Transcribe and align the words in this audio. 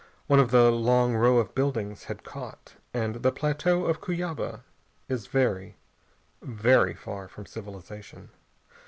One 0.25 0.39
of 0.39 0.49
the 0.49 0.71
long 0.71 1.13
row 1.15 1.37
of 1.37 1.53
buildings 1.53 2.05
had 2.05 2.23
caught. 2.23 2.73
And 2.91 3.17
the 3.21 3.31
plateau 3.31 3.85
of 3.85 4.01
Cuyaba 4.01 4.63
is 5.07 5.27
very, 5.27 5.77
very 6.41 6.95
far 6.95 7.27
from 7.27 7.45
civilization. 7.45 8.31